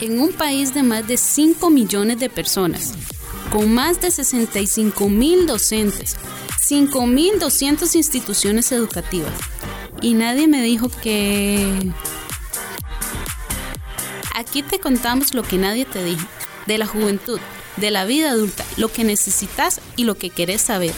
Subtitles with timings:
[0.00, 2.94] en un país de más de 5 millones de personas,
[3.50, 6.16] con más de 65 mil docentes,
[6.60, 9.32] 5.200 instituciones educativas.
[10.00, 11.92] Y nadie me dijo que...
[14.34, 16.26] Aquí te contamos lo que nadie te dijo,
[16.66, 17.38] de la juventud,
[17.76, 20.92] de la vida adulta, lo que necesitas y lo que querés saber.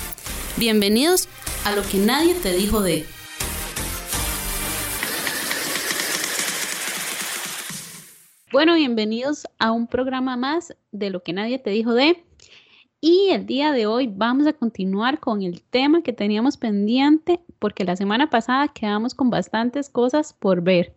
[0.56, 1.28] Bienvenidos
[1.64, 3.06] a lo que nadie te dijo de...
[8.56, 12.24] Bueno, bienvenidos a un programa más de lo que nadie te dijo de.
[13.02, 17.84] Y el día de hoy vamos a continuar con el tema que teníamos pendiente porque
[17.84, 20.96] la semana pasada quedamos con bastantes cosas por ver.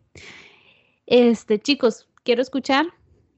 [1.06, 2.86] Este, chicos, quiero escuchar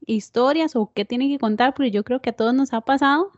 [0.06, 3.32] historias o qué tienen que contar porque yo creo que a todos nos ha pasado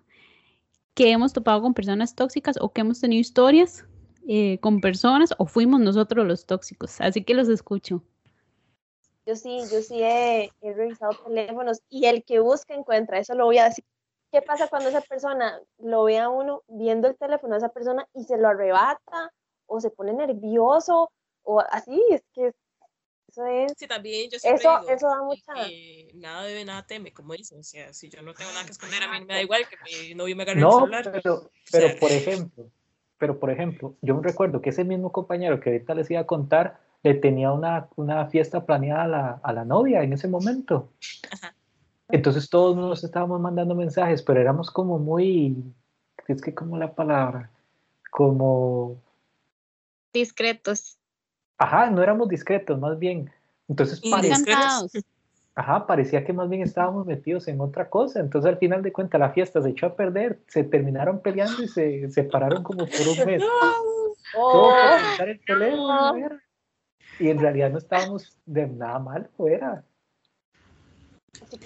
[0.93, 3.87] que hemos topado con personas tóxicas o que hemos tenido historias
[4.29, 7.01] eh, con personas o fuimos nosotros los tóxicos.
[7.01, 8.03] Así que los escucho.
[9.27, 13.59] Yo sí, yo sí he, revisado teléfonos y el que busca encuentra, eso lo voy
[13.59, 13.85] a decir.
[14.31, 18.07] ¿Qué pasa cuando esa persona lo ve a uno viendo el teléfono de esa persona
[18.15, 19.33] y se lo arrebata
[19.67, 21.11] o se pone nervioso
[21.45, 22.03] o así?
[22.11, 22.53] Es que
[23.29, 23.73] eso es.
[23.77, 25.53] Sí, también yo eso, digo eso da mucha.
[26.15, 27.61] nada debe, nada teme, como dicen.
[27.61, 29.77] O sea, si yo no tengo nada que esconder, a mí me da igual que
[30.09, 31.11] mi novio me agarre no, el celular.
[31.23, 32.71] Pero, pero por ejemplo,
[33.19, 36.27] pero por ejemplo, yo me recuerdo que ese mismo compañero que ahorita les iba a
[36.27, 40.91] contar le tenía una, una fiesta planeada a la, a la, novia en ese momento.
[42.09, 45.63] Entonces todos nos estábamos mandando mensajes, pero éramos como muy,
[46.27, 47.51] es que como la palabra,
[48.11, 49.03] como...
[50.15, 50.97] Discretos.
[51.59, 53.31] Ajá, no éramos discretos, más bien.
[53.69, 54.59] Entonces parecía,
[55.55, 58.21] ajá, parecía que más bien estábamos metidos en otra cosa.
[58.21, 61.69] Entonces al final de cuentas la fiesta se echó a perder, se terminaron peleando y
[61.69, 63.43] se separaron como por un mes.
[64.33, 64.73] Todo
[65.19, 66.41] por el teléfono,
[67.19, 69.85] y en realidad no estábamos de nada mal fuera.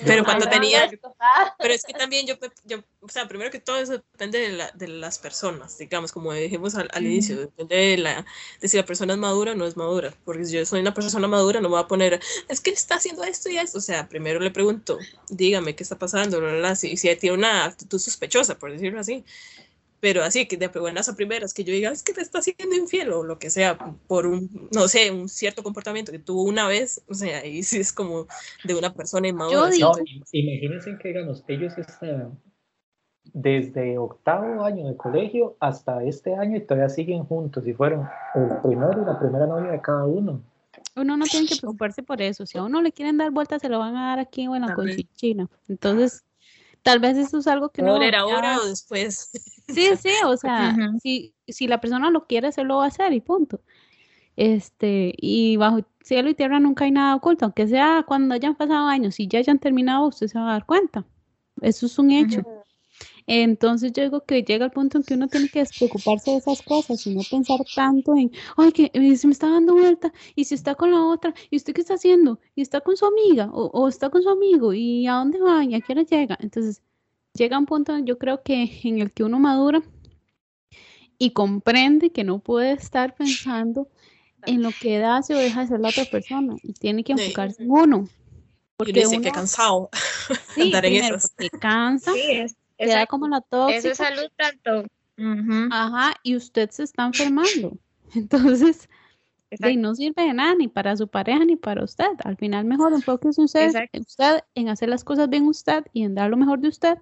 [0.05, 0.91] Pero cuando tenía,
[1.59, 4.71] pero es que también yo, yo, o sea, primero que todo eso depende de, la,
[4.73, 8.25] de las personas, digamos, como dijimos al, al inicio, depende de, la,
[8.61, 10.95] de si la persona es madura o no es madura, porque si yo soy una
[10.95, 13.83] persona madura no me voy a poner, es que está haciendo esto y esto, o
[13.83, 14.98] sea, primero le pregunto,
[15.29, 16.41] dígame qué está pasando,
[16.75, 19.25] si, si tiene una actitud sospechosa, por decirlo así,
[20.01, 22.75] pero así que de buenas a primeras que yo diga es que te está haciendo
[22.77, 26.69] infiel o lo que sea por un no sé un cierto comportamiento que tuvo una
[26.69, 28.27] vez o sea ahí sí es como
[28.64, 29.70] de una persona inmadura.
[29.79, 29.92] No,
[30.33, 32.39] imagínense que digamos ellos están
[33.33, 38.48] desde octavo año de colegio hasta este año y todavía siguen juntos y fueron el
[38.63, 40.42] primero y la primera novia de cada uno.
[40.97, 43.69] Uno no tiene que preocuparse por eso si a uno le quieren dar vueltas se
[43.69, 44.77] lo van a dar aquí o en la
[45.14, 46.25] China entonces
[46.83, 49.30] tal vez eso es algo que no era ahora o después.
[49.68, 53.12] Sí, sí, o sea, si, si la persona lo quiere, se lo va a hacer
[53.12, 53.61] y punto.
[54.36, 58.86] Este, y bajo cielo y tierra nunca hay nada oculto, aunque sea cuando hayan pasado
[58.86, 61.05] años, y ya hayan terminado, usted se va a dar cuenta.
[61.61, 62.42] Eso es un hecho.
[63.30, 66.62] Entonces yo digo que llega el punto en que uno tiene que despreocuparse de esas
[66.62, 70.44] cosas y no pensar tanto en, ay, que eh, se me está dando vuelta y
[70.44, 73.50] si está con la otra, y usted qué está haciendo, y está con su amiga
[73.52, 76.39] o, está con su amigo y a dónde va y a qué hora llega.
[76.40, 76.80] Entonces
[77.34, 79.83] llega un punto yo creo que en el que uno madura
[81.18, 83.90] y comprende que no puede estar pensando
[84.46, 87.62] en lo que hace o deja de ser la otra persona y tiene que enfocarse
[87.62, 88.08] en uno.
[88.78, 89.90] Porque y dice que cansado
[90.55, 92.12] sí, en cansa.
[92.14, 92.46] Sí,
[92.78, 93.78] queda como la tóxica.
[93.78, 94.86] Eso es salud tanto.
[95.70, 97.77] Ajá, y usted se está enfermando.
[98.14, 98.89] Entonces,
[99.77, 102.11] no sirve de nada ni para su pareja ni para usted.
[102.24, 106.14] Al final, mejor enfóquese usted, en usted, en hacer las cosas bien usted y en
[106.14, 106.98] dar lo mejor de usted.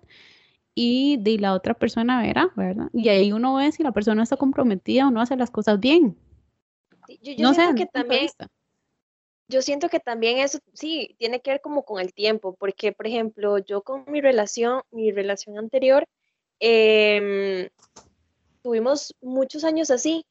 [0.74, 2.90] Y de la otra persona verá, ¿verdad?
[2.92, 6.18] Y ahí uno ve si la persona está comprometida o no hace las cosas bien.
[7.22, 8.28] Yo, yo no sé, que también,
[9.48, 13.06] yo siento que también eso sí tiene que ver como con el tiempo, porque por
[13.06, 16.06] ejemplo, yo con mi relación, mi relación anterior,
[16.60, 17.68] em,
[18.62, 20.26] tuvimos muchos años así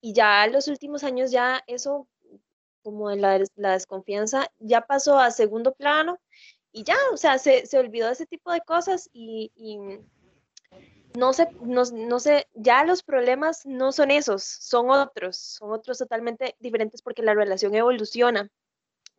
[0.00, 2.08] y ya los últimos años ya eso,
[2.82, 6.18] como la, la, desconfianza, ya pasó a segundo plano
[6.72, 9.52] y ya, o sea, se, se olvidó ese tipo de cosas y
[11.14, 15.98] no sé, no, no, sé, ya los problemas no son esos, son otros, son otros
[15.98, 18.48] totalmente diferentes porque la relación evoluciona,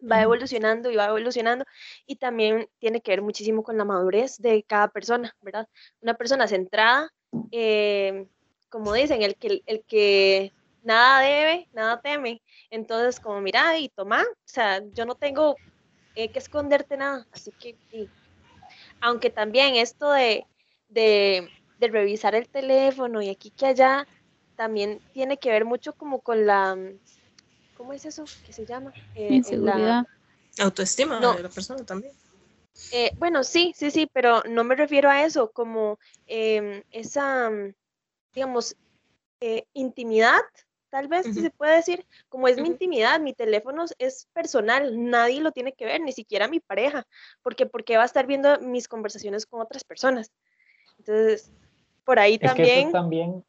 [0.01, 1.65] va evolucionando y va evolucionando
[2.05, 5.67] y también tiene que ver muchísimo con la madurez de cada persona, ¿verdad?
[6.01, 7.11] Una persona centrada,
[7.51, 8.27] eh,
[8.69, 10.53] como dicen, el que, el que
[10.83, 15.55] nada debe, nada teme, entonces como mira y toma, o sea, yo no tengo
[16.15, 18.09] eh, que esconderte nada, así que sí.
[19.01, 20.45] Aunque también esto de,
[20.89, 21.49] de
[21.81, 24.07] de revisar el teléfono y aquí que allá,
[24.56, 26.78] también tiene que ver mucho como con la,
[27.75, 28.94] ¿cómo es eso que se llama?
[29.16, 30.06] Eh, Inseguridad.
[30.60, 32.13] Autoestima de la persona también.
[32.92, 35.98] Eh, bueno, sí, sí, sí, pero no me refiero a eso, como
[36.28, 37.50] em, esa,
[38.36, 38.75] digamos,
[39.39, 40.42] eh, intimidad,
[40.92, 45.42] tal vez si se puede decir, como es mi intimidad, mi teléfono es personal, nadie
[45.42, 47.07] lo tiene que ver, ni siquiera mi pareja,
[47.42, 50.31] porque porque va a estar viendo mis conversaciones con otras personas.
[51.00, 51.51] Entonces,
[52.06, 52.92] por ahí también...
[52.92, 53.44] también,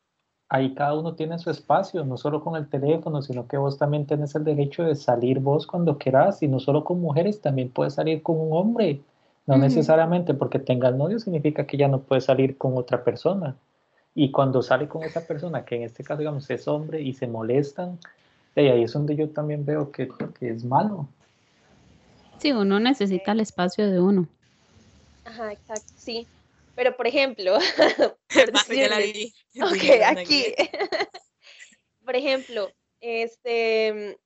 [0.49, 4.06] ahí cada uno tiene su espacio, no solo con el teléfono, sino que vos también
[4.06, 7.94] tenés el derecho de salir vos cuando quieras, y no solo con mujeres, también puedes
[7.94, 9.00] salir con un hombre.
[9.44, 13.56] No necesariamente porque tengas novio significa que ya no puedes salir con otra persona.
[14.14, 17.26] Y cuando sale con esa persona, que en este caso, digamos, es hombre y se
[17.26, 17.99] molestan,
[18.54, 20.08] y ahí es donde yo también veo que,
[20.38, 21.08] que es malo.
[22.38, 24.26] Sí, uno necesita el espacio de uno.
[25.25, 26.26] Ajá, exacto, sí.
[26.74, 27.56] Pero, por ejemplo,
[29.62, 30.54] ok, aquí.
[32.04, 32.70] por ejemplo,
[33.00, 34.19] este,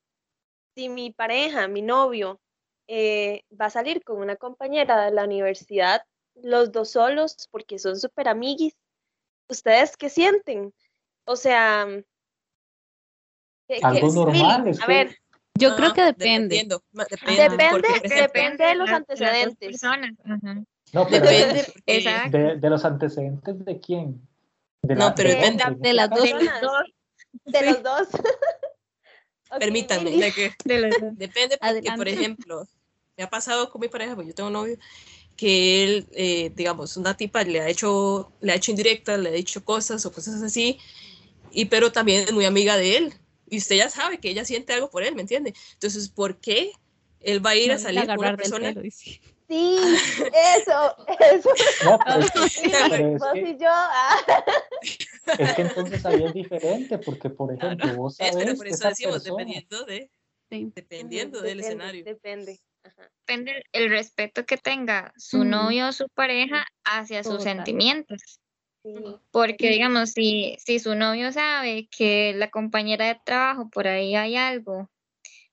[0.74, 2.40] si mi pareja, mi novio,
[2.88, 6.02] eh, va a salir con una compañera de la universidad,
[6.34, 8.76] los dos solos, porque son súper amiguis,
[9.48, 10.72] ¿ustedes qué sienten?
[11.24, 11.88] O sea,
[13.82, 14.72] algo normal.
[14.80, 15.16] a ver,
[15.58, 16.66] yo creo que depende.
[16.92, 19.80] Depende, depende, de los antecedentes.
[20.92, 24.20] No, pero depende, de, de, los antecedentes de quién.
[24.82, 26.22] De no, pero depende de, las dos.
[27.44, 28.08] De los dos.
[29.58, 30.52] Permítanme, que,
[31.12, 32.68] depende porque, por ejemplo,
[33.16, 34.76] me ha pasado con mi pareja, porque yo tengo un novio,
[35.36, 39.32] que él, eh, digamos, una tipa le ha hecho, le ha hecho indirectas, le ha
[39.32, 40.78] dicho cosas o cosas así,
[41.52, 43.14] y pero también es muy amiga de él.
[43.48, 45.54] Y usted ya sabe que ella siente algo por él, ¿me entiende?
[45.74, 46.72] Entonces, ¿por qué
[47.20, 48.74] él va a ir a salir con una persona?
[48.90, 50.96] sí, eso,
[51.32, 51.50] eso.
[51.84, 52.60] No, pero es
[53.32, 53.68] que, yo.
[53.68, 54.44] Ah.
[55.38, 58.34] Es que entonces ahí es diferente, porque por ejemplo, vos sabes.
[58.36, 60.10] Es, pero por eso decimos, dependiendo de.
[60.50, 62.04] Dependiendo del escenario.
[62.04, 62.60] Depende.
[63.26, 68.40] Depende el respeto que tenga su novio o su pareja hacia sus sentimientos.
[69.32, 74.36] Porque, digamos, si, si su novio sabe que la compañera de trabajo por ahí hay
[74.36, 74.88] algo,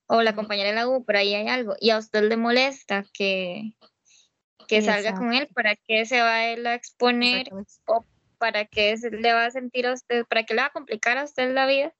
[0.08, 3.06] o la compañera de la U por ahí hay algo, y a usted le molesta
[3.14, 3.74] que,
[4.68, 7.48] que salga con él, ¿para qué se va a él a exponer?
[7.86, 8.06] ¿O
[8.38, 10.26] para qué le va a sentir a usted?
[10.26, 11.94] ¿Para qué le va a complicar a usted la vida?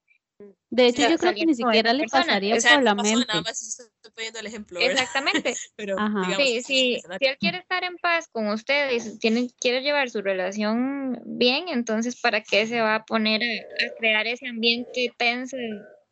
[0.70, 3.26] De hecho, yo creo que ni siquiera le pasaría por la mente.
[3.28, 4.80] Nada más estoy poniendo el ejemplo.
[4.80, 5.54] Exactamente.
[5.76, 5.96] Pero,
[6.36, 10.20] sí, sí, si él quiere estar en paz con usted y tiene, quiere llevar su
[10.20, 15.56] relación bien, entonces, ¿para qué se va a poner a, crear ese ambiente tenso,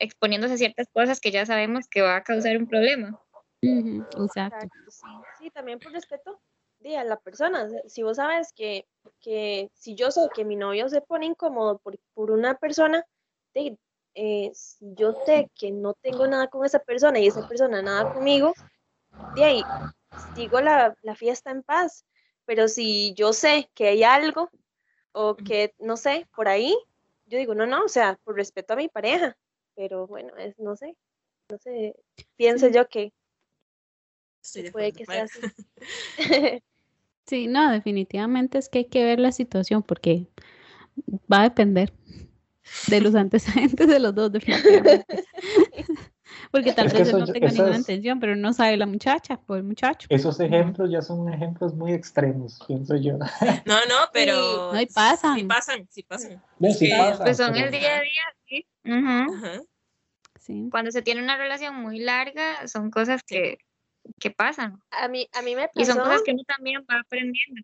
[0.03, 3.21] exponiéndose a ciertas cosas que ya sabemos que va a causar un problema?
[3.63, 4.69] Exacto.
[5.39, 5.51] Sí.
[5.51, 6.41] también por respeto
[6.99, 7.69] a la persona.
[7.87, 8.87] Si vos sabes que,
[9.21, 13.07] que si yo sé que mi novio se pone incómodo por, por una persona,
[13.55, 18.13] eh, si yo sé que no tengo nada con esa persona y esa persona nada
[18.13, 18.53] conmigo,
[19.37, 19.63] de ahí
[20.35, 22.05] sigo la, la fiesta en paz.
[22.45, 24.51] Pero si yo sé que hay algo
[25.13, 26.77] o que, no sé, por ahí,
[27.27, 29.37] yo digo, no, no, o sea, por respeto a mi pareja.
[29.75, 30.97] Pero bueno, es, no sé,
[31.51, 31.95] no sé,
[32.37, 33.13] pienso yo que
[34.73, 35.41] puede que sea así.
[37.25, 40.27] Sí, no, definitivamente es que hay que ver la situación porque
[41.33, 41.93] va a depender
[42.89, 45.07] de los antecedentes de los dos, definitivamente.
[46.51, 49.63] Porque tal vez él no tenga ninguna intención, pero no sabe la muchacha o el
[49.63, 50.07] muchacho.
[50.11, 53.19] Esos ejemplos ya son ejemplos muy extremos, pienso yo.
[53.67, 54.73] No, no, pero.
[54.73, 55.39] no, y pasan.
[55.39, 56.43] Sí pasan, sí pasan.
[56.59, 58.67] pues son el día a día, sí.
[60.41, 60.69] sí.
[60.71, 63.59] Cuando se tiene una relación muy larga, son cosas que,
[64.19, 64.81] que pasan.
[64.91, 65.81] A mí, a mí me pasó.
[65.81, 67.63] Y son cosas que uno también va aprendiendo.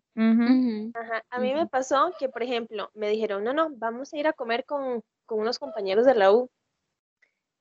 [0.95, 1.23] Ajá.
[1.29, 4.33] A mí me pasó que, por ejemplo, me dijeron, no, no, vamos a ir a
[4.33, 6.49] comer con, con unos compañeros de la U.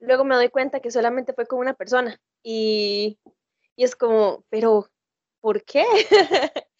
[0.00, 2.20] Luego me doy cuenta que solamente fue con una persona.
[2.42, 3.18] Y,
[3.76, 4.88] y es como, pero,
[5.40, 5.84] ¿por qué?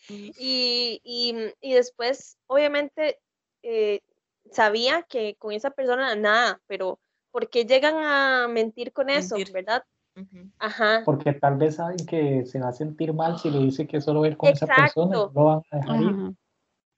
[0.08, 3.18] y, y, y, después, obviamente,
[3.62, 4.00] eh,
[4.52, 9.84] sabía que con esa persona nada, pero ¿por qué llegan a mentir con eso, verdad?
[10.58, 11.02] Ajá.
[11.04, 14.22] Porque tal vez saben que se va a sentir mal si le dice que solo
[14.22, 16.34] ver con esa persona, no van a dejar ir.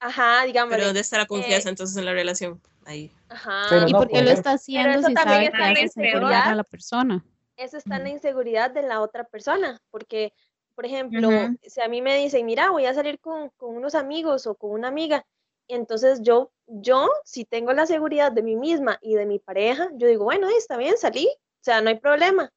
[0.01, 0.73] Ajá, digamos.
[0.73, 2.61] Pero ¿dónde está la confianza eh, entonces en la relación?
[2.91, 3.15] Ahí.
[3.29, 3.87] Ajá.
[3.87, 7.25] ¿Y por qué lo está haciendo si sabe que hace inseguridad a la persona?
[7.57, 10.33] Eso está en la inseguridad de la otra persona, porque,
[10.75, 11.31] por ejemplo,
[11.63, 14.73] si a mí me dicen, mira, voy a salir con, con unos amigos o con
[14.73, 15.25] una amiga,
[15.69, 20.09] entonces yo, yo, si tengo la seguridad de mí misma y de mi pareja, yo
[20.09, 22.51] digo, bueno, está bien, salí, o sea, no hay problema.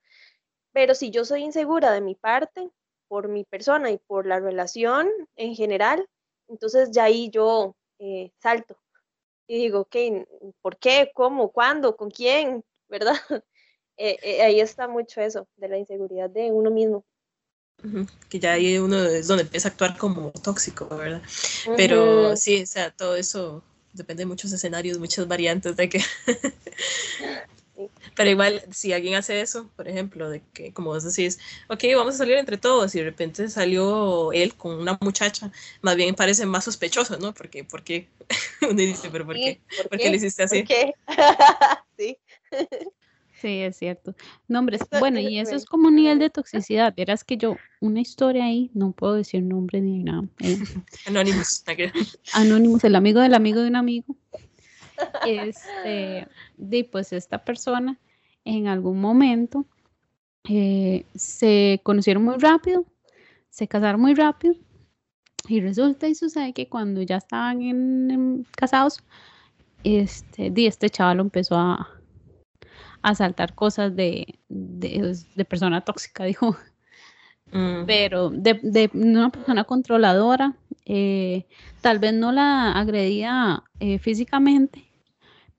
[0.71, 2.71] Pero si yo soy insegura de mi parte,
[3.07, 6.09] por mi persona y por la relación en general,
[6.47, 8.77] entonces ya ahí yo eh, salto
[9.47, 9.95] y digo, ok,
[10.61, 11.11] ¿por qué?
[11.13, 11.51] ¿Cómo?
[11.51, 11.95] ¿Cuándo?
[11.95, 12.63] ¿Con quién?
[12.89, 13.15] ¿Verdad?
[13.97, 17.05] Eh, eh, ahí está mucho eso, de la inseguridad de uno mismo.
[18.29, 21.21] Que ya ahí uno es donde empieza a actuar como tóxico, ¿verdad?
[21.75, 25.99] Pero sí, o sea, todo eso depende de muchos escenarios, muchas variantes de que
[28.15, 32.15] Pero igual, si alguien hace eso, por ejemplo, de que, como vos decís, ok, vamos
[32.15, 36.45] a salir entre todos, y de repente salió él con una muchacha, más bien parece
[36.45, 37.33] más sospechoso, ¿no?
[37.33, 38.07] Porque, ¿por qué?
[38.61, 39.59] Uno dice, pero ¿por qué?
[39.89, 40.09] ¿Por, qué?
[40.09, 40.65] le hiciste así?
[41.97, 42.17] sí.
[43.43, 44.15] Sí, es cierto.
[44.47, 46.93] Nombres, bueno, y eso es como un nivel de toxicidad.
[46.95, 50.23] Verás que yo, una historia ahí, no puedo decir nombre ni nada.
[50.39, 50.57] Eh,
[51.07, 51.61] Anonymous.
[52.31, 54.15] Anonymous, el amigo del amigo de un amigo.
[55.25, 57.97] Este, de pues esta persona
[58.45, 59.65] en algún momento
[60.49, 62.85] eh, se conocieron muy rápido,
[63.49, 64.55] se casaron muy rápido
[65.47, 69.03] y resulta y sucede que cuando ya estaban en, casados,
[69.83, 71.89] este, este chaval empezó a,
[73.01, 76.55] a saltar cosas de, de, persona tóxica, dijo.
[77.53, 77.85] Mm.
[77.85, 80.55] Pero de, de, una persona controladora,
[80.85, 81.45] eh,
[81.81, 84.83] tal vez no la agredía eh, físicamente,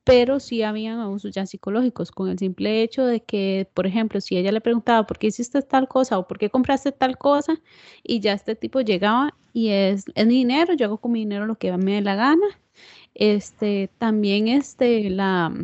[0.03, 4.37] pero sí habían abusos ya psicológicos con el simple hecho de que, por ejemplo, si
[4.37, 7.61] ella le preguntaba por qué hiciste tal cosa o por qué compraste tal cosa,
[8.03, 11.47] y ya este tipo llegaba y es, es mi dinero, yo hago con mi dinero
[11.47, 12.47] lo que me dé la gana.
[13.15, 15.55] Este, también este, la,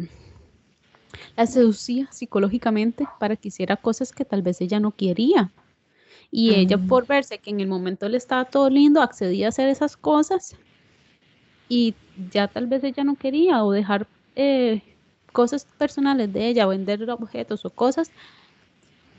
[1.37, 5.51] la seducía psicológicamente para que hiciera cosas que tal vez ella no quería.
[6.33, 9.69] Y ella por verse que en el momento le estaba todo lindo, accedía a hacer
[9.69, 10.55] esas cosas
[11.69, 11.95] y
[12.31, 14.07] ya tal vez ella no quería o dejar
[14.37, 14.83] eh,
[15.33, 18.11] cosas personales de ella, vender objetos o cosas,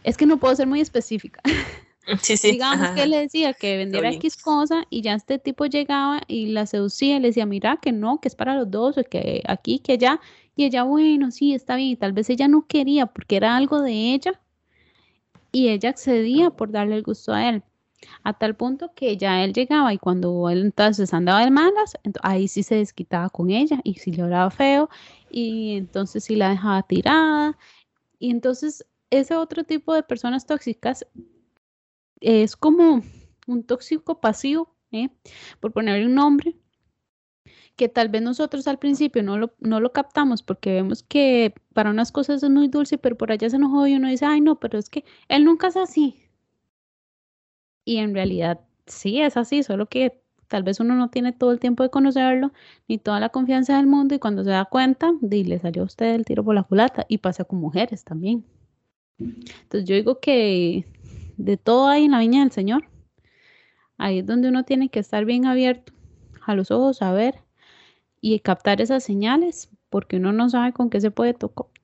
[0.03, 1.41] es que no puedo ser muy específica.
[2.43, 6.65] Digamos que le decía que vendiera X cosa y ya este tipo llegaba y la
[6.65, 9.79] seducía y le decía, mira que no, que es para los dos, o que aquí,
[9.79, 10.19] que allá.
[10.55, 11.91] Y ella, bueno, sí, está bien.
[11.91, 14.39] Y tal vez ella no quería porque era algo de ella
[15.51, 17.63] y ella accedía por darle el gusto a él
[18.23, 22.47] a tal punto que ya él llegaba y cuando él entonces andaba de malas, ahí
[22.47, 24.89] sí se desquitaba con ella y si le hablaba feo
[25.29, 27.57] y entonces sí la dejaba tirada
[28.19, 31.05] y entonces ese otro tipo de personas tóxicas
[32.21, 33.01] es como
[33.47, 35.09] un tóxico pasivo, ¿eh?
[35.59, 36.55] por ponerle un nombre,
[37.75, 41.89] que tal vez nosotros al principio no lo, no lo captamos porque vemos que para
[41.89, 44.59] unas cosas es muy dulce, pero por allá se enojó y uno dice, ay no,
[44.59, 46.21] pero es que él nunca es así,
[47.85, 51.59] y en realidad sí es así, solo que tal vez uno no tiene todo el
[51.59, 52.51] tiempo de conocerlo
[52.87, 55.85] ni toda la confianza del mundo y cuando se da cuenta, di, le salió a
[55.85, 58.45] usted el tiro por la culata y pasa con mujeres también.
[59.19, 60.85] Entonces yo digo que
[61.37, 62.85] de todo hay en la viña del Señor.
[63.97, 65.93] Ahí es donde uno tiene que estar bien abierto
[66.45, 67.35] a los ojos, a ver
[68.21, 71.35] y captar esas señales, porque uno no sabe con qué se puede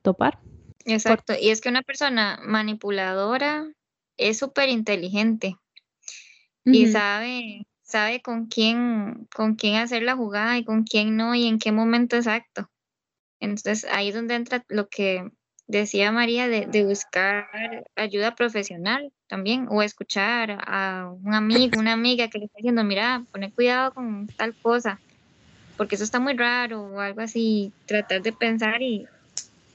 [0.02, 0.38] topar.
[0.84, 3.70] Exacto, y es que una persona manipuladora
[4.16, 5.56] es súper inteligente
[6.64, 11.46] y sabe, sabe con quién, con quién hacer la jugada y con quién no y
[11.46, 12.70] en qué momento exacto.
[13.40, 15.30] Entonces ahí es donde entra lo que
[15.66, 17.46] decía María de, de buscar
[17.94, 23.24] ayuda profesional también o escuchar a un amigo, una amiga que le está diciendo, mira,
[23.30, 25.00] pone cuidado con tal cosa,
[25.78, 29.06] porque eso está muy raro o algo así, tratar de pensar y,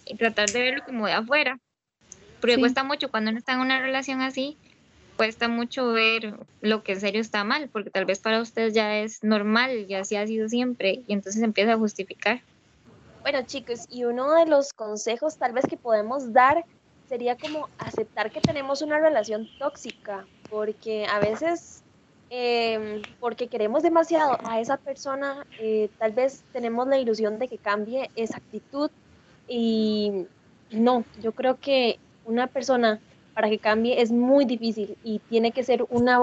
[0.05, 1.57] y tratar de verlo como de afuera.
[2.39, 4.57] Porque cuesta mucho cuando uno está en una relación así,
[5.15, 8.97] cuesta mucho ver lo que en serio está mal, porque tal vez para ustedes ya
[8.97, 12.41] es normal, ya así ha sido siempre, y entonces empieza a justificar.
[13.21, 16.65] Bueno, chicos, y uno de los consejos tal vez que podemos dar
[17.07, 21.82] sería como aceptar que tenemos una relación tóxica, porque a veces,
[22.35, 27.59] em, porque queremos demasiado a esa persona, eh, tal vez tenemos la ilusión de que
[27.59, 28.89] cambie esa actitud
[29.47, 30.25] y
[30.71, 32.99] no, yo creo que una persona
[33.35, 36.21] para que cambie es muy difícil y tiene que ser una,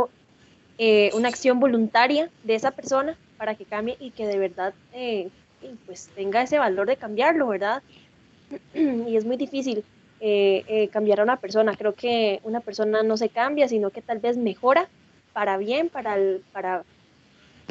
[0.78, 5.28] eh, una acción voluntaria de esa persona para que cambie y que de verdad eh,
[5.86, 7.84] pues tenga ese valor de cambiarlo, ¿verdad?
[8.74, 9.84] y es muy difícil
[10.18, 11.76] eh, cambiar a una persona.
[11.76, 14.88] Creo que una persona no se cambia, sino que tal vez mejora
[15.32, 16.84] para bien, para, el, para,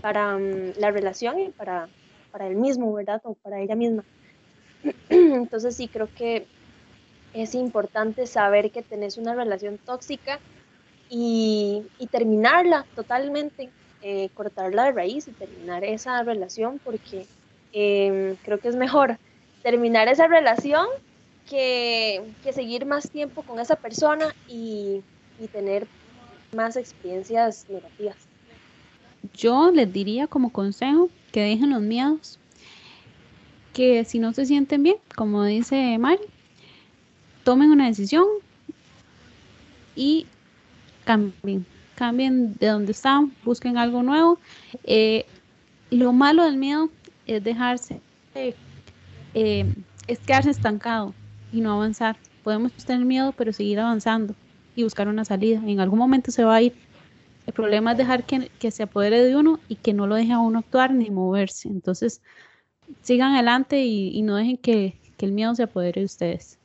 [0.01, 1.89] para mm, la relación y para,
[2.31, 3.21] para él mismo, ¿verdad?
[3.23, 4.03] O para ella misma.
[5.09, 6.45] Entonces sí, creo que
[7.33, 10.39] es importante saber que tenés una relación tóxica
[11.09, 13.69] y, terminarla totalmente,
[14.01, 17.25] eh, cortarla de raíz y terminar esa relación porque
[17.73, 19.17] em, creo que es mejor
[19.63, 20.87] terminar esa relación
[21.47, 25.03] que, seguir más tiempo con esa persona y,
[25.39, 25.87] y tener
[26.53, 28.15] más experiencias negativas.
[29.33, 32.39] Yo les diría como consejo que dejen los miedos,
[33.73, 36.21] que si no se sienten bien, como dice Mari,
[37.43, 38.25] tomen una decisión
[39.95, 40.25] y
[41.05, 41.65] cambien.
[41.95, 44.39] cambien de donde están, busquen algo nuevo.
[44.83, 45.25] Eh,
[45.91, 46.89] lo malo del miedo
[47.27, 47.99] es dejarse,
[49.33, 49.65] eh,
[50.07, 51.13] es quedarse estancado
[51.51, 52.17] y no avanzar.
[52.43, 54.33] Podemos tener miedo, pero seguir avanzando
[54.79, 55.61] y buscar una salida.
[55.65, 56.73] En algún momento se va a ir.
[57.45, 60.33] El problema es dejar que, que se apodere de uno y que no lo deje
[60.33, 61.67] a uno actuar ni moverse.
[61.67, 62.21] Entonces,
[63.01, 66.57] sigan adelante y, no dejen que, que el miedo se apodere de ustedes.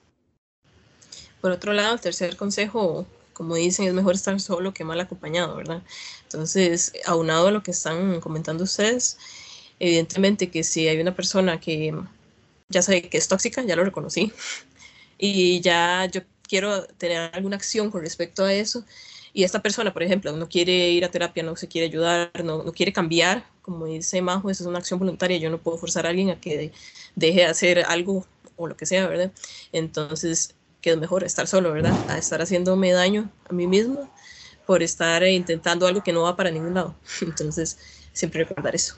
[1.40, 5.56] Por otro lado, el tercer consejo como dicen, es mejor estar solo que mal acompañado,
[5.56, 5.82] ¿verdad?
[6.22, 9.18] Entonces, aunado a lo que están comentando ustedes,
[9.78, 11.92] evidentemente que si hay una persona que
[12.68, 14.32] ya sabe que es tóxica, ya lo reconocí,
[15.18, 18.84] y ya yo quiero tener alguna acción con respecto a eso,
[19.32, 22.62] y esta persona, por ejemplo, no quiere ir a terapia, no se quiere ayudar, no,
[22.62, 26.06] no quiere cambiar, como dice Majo, eso es una acción voluntaria, yo no puedo forzar
[26.06, 26.70] a alguien a que
[27.16, 28.24] deje de hacer algo
[28.56, 29.32] o lo que sea, ¿verdad?
[29.72, 31.94] Entonces, que es mejor estar solo, ¿verdad?
[32.08, 34.08] A estar haciéndome daño a mí mismo
[34.66, 36.94] por estar intentando algo que no va para ningún lado.
[37.22, 37.78] Entonces,
[38.12, 38.96] siempre recordar eso.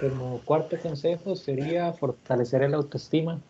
[0.00, 3.40] Como cuarto consejo sería fortalecer el autoestima.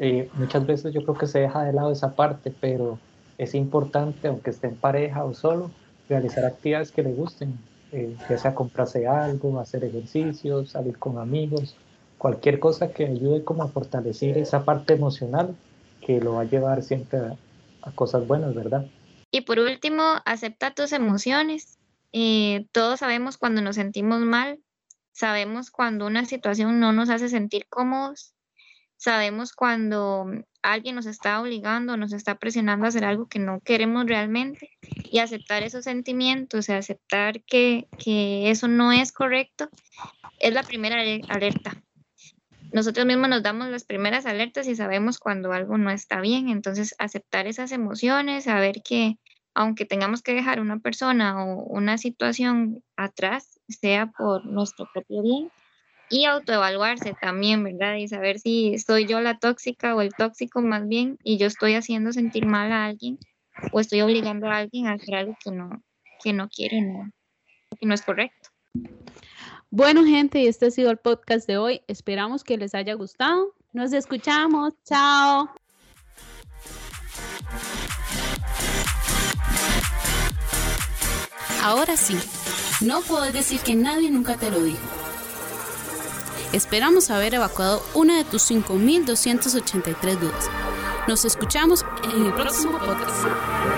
[0.00, 2.98] Eh, muchas veces yo creo que se deja de lado esa parte, pero
[3.36, 5.70] es importante, aunque esté en pareja o solo,
[6.08, 7.58] realizar actividades que le gusten,
[7.92, 11.76] eh, ya sea comprarse algo, hacer ejercicios, salir con amigos,
[12.16, 15.56] cualquier cosa que ayude como a fortalecer esa parte emocional
[16.00, 17.36] que lo va a llevar siempre a,
[17.94, 18.86] cosas buenas, ¿verdad?
[19.30, 21.78] Y por último, acepta tus emociones.
[22.12, 24.58] Eh, todos sabemos cuando nos sentimos mal,
[25.12, 28.34] sabemos cuando una situación no nos hace sentir cómodos,
[28.98, 30.26] sabemos cuando
[30.62, 34.70] alguien nos está obligando, nos está presionando a hacer algo que no queremos realmente
[35.04, 39.70] y aceptar esos sentimientos aceptar que, que eso no es correcto
[40.38, 41.82] es la primera alerta
[42.72, 46.48] nosotros mismos nos damos las primeras alertas y sabemos cuando algo no está bien.
[46.48, 49.16] Entonces, aceptar esas emociones, saber que
[49.54, 55.50] aunque tengamos que dejar una persona o una situación atrás, sea por nuestro propio bien,
[56.10, 57.96] y autoevaluarse también, ¿verdad?
[57.96, 61.74] Y saber si soy yo la tóxica o el tóxico más bien, y yo estoy
[61.74, 63.18] haciendo sentir mal a alguien
[63.72, 65.82] o estoy obligando a alguien a hacer algo que no,
[66.22, 67.10] que no quiere, no,
[67.78, 68.50] que no es correcto.
[69.70, 71.82] Bueno, gente, este ha sido el podcast de hoy.
[71.88, 73.54] Esperamos que les haya gustado.
[73.72, 74.72] Nos escuchamos.
[74.84, 75.50] Chao.
[81.62, 82.16] Ahora sí,
[82.80, 84.97] no puedes decir que nadie nunca te lo dijo.
[86.52, 90.50] Esperamos haber evacuado una de tus 5.283 dudas.
[91.06, 93.77] Nos escuchamos en el próximo podcast.